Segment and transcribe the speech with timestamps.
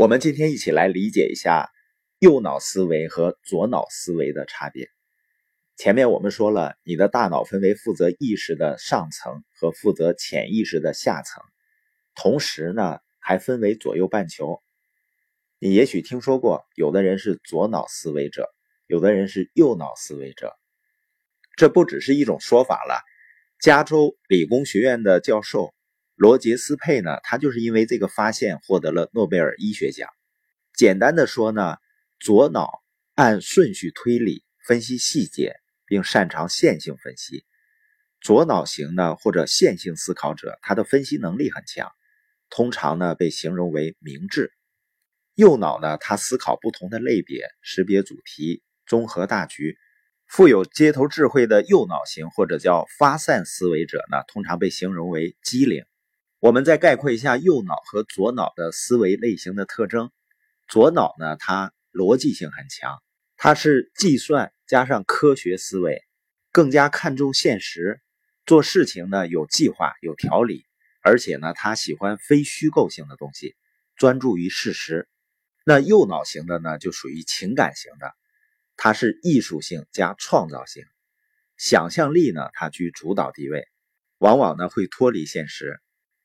[0.00, 1.70] 我们今天一起来理解一下
[2.20, 4.88] 右脑思维和左脑思维的差别。
[5.76, 11.42] 前面我们说了，你的大脑分为负责意识的上层和负责潜意识的下层，
[12.14, 14.62] 同时呢还分为左右半球。
[15.58, 18.48] 你也许听说过，有的人是左脑思维者，
[18.86, 20.56] 有的人是右脑思维者。
[21.56, 23.02] 这不只是一种说法了。
[23.60, 25.74] 加州理工学院的教授。
[26.20, 30.06] 罗杰斯佩呢，他就是因为这个发现获得了诺贝尔医学奖。
[30.74, 31.78] 简单的说呢，
[32.18, 32.82] 左脑
[33.14, 35.54] 按顺序推理、分析细节，
[35.86, 37.46] 并擅长线性分析。
[38.20, 41.90] 左脑型呢，或者线性思考者，他的分析能力很强，
[42.50, 44.52] 通常呢被形容为明智。
[45.36, 49.78] 右脑呢，他思考不同的类别，识别主题，综合大局。
[50.26, 55.82] 富有街头智慧的右脑型或者叫发散思维者呢，通常被形容为机灵。
[56.40, 60.10] 我们再概括一下右脑和左脑的思维类型的特征。
[60.68, 63.02] 左脑呢，它逻辑性很强，
[63.36, 66.02] 它是计算加上科学思维，
[66.50, 68.00] 更加看重现实，
[68.46, 70.64] 做事情呢有计划有条理，
[71.02, 73.54] 而且呢，他喜欢非虚构性的东西，
[73.94, 75.10] 专注于事实。
[75.66, 78.14] 那右脑型的呢，就属于情感型的，
[78.78, 80.84] 它是艺术性加创造性，
[81.58, 83.68] 想象力呢，它居主导地位，
[84.16, 85.78] 往往呢会脱离现实。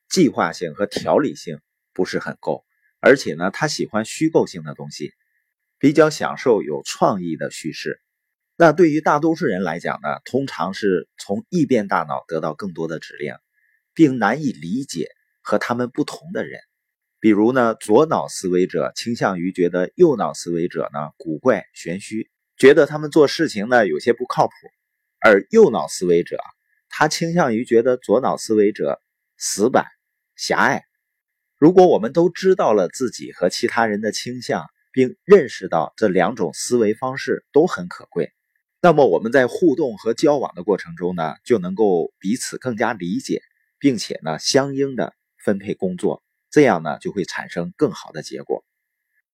[0.10, 1.60] 计划性和条理性
[1.94, 2.66] 不是很够，
[3.00, 5.14] 而且呢，他喜欢虚构性的东西，
[5.80, 8.02] 比较享受有创意的叙事。
[8.58, 13.36] 那对于大多数人来讲呢，通常是从异变大脑得到更多的指令，
[13.94, 15.10] 并难以理解
[15.42, 16.62] 和他们不同的人。
[17.20, 24.54] 比如呢，左脑思维者倾向于觉得右脑思维者呢古怪玄虚，觉得他们做事情呢有些不靠谱；
[25.20, 26.38] 而右脑思维者，
[26.88, 29.02] 他倾向于觉得左脑思维者
[29.38, 29.88] 死板。
[30.36, 30.84] 狭隘。
[31.58, 38.32] 如果我们都知道了自己和其他人的倾向，并认识到这两种思维方式都很可贵，
[38.82, 43.42] 那么我们在互动和交往的过程中呢，就能够彼此更加理解，
[43.80, 48.64] 并且呢，相应的分配工作，这样呢，就会产生更好的结果。